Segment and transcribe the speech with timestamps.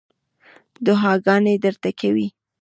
[0.85, 2.27] دعاګانې درته کوي.